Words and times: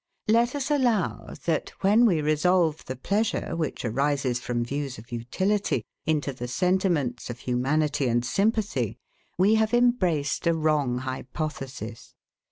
Let 0.27 0.55
us 0.55 0.71
allow 0.71 1.31
that, 1.45 1.69
when 1.81 2.07
we 2.07 2.21
resolve 2.23 2.83
the 2.85 2.95
pleasure, 2.95 3.55
which 3.55 3.85
arises 3.85 4.39
from 4.39 4.65
views 4.65 4.97
of 4.97 5.11
utility, 5.11 5.83
into 6.07 6.33
the 6.33 6.47
sentiments 6.47 7.29
of 7.29 7.41
humanity 7.41 8.07
and 8.07 8.25
sympathy, 8.25 8.97
we 9.37 9.53
have 9.61 9.75
embraced 9.75 10.47
a 10.47 10.55
wrong 10.55 10.97
hypothesis. 10.97 12.15